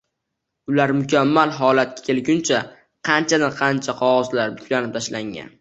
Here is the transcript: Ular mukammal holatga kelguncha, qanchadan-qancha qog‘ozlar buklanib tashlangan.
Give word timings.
Ular 0.71 0.93
mukammal 1.01 1.53
holatga 1.57 2.07
kelguncha, 2.09 2.63
qanchadan-qancha 3.11 3.99
qog‘ozlar 4.03 4.57
buklanib 4.59 4.99
tashlangan. 5.01 5.49